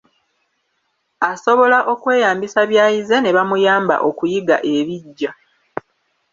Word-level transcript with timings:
Asobola 1.31 1.79
okweyambisa 1.93 2.61
by'ayize 2.69 3.15
ne 3.19 3.31
bamuyamba 3.35 3.95
okuyiga 4.09 4.57
ebiggya. 4.75 5.31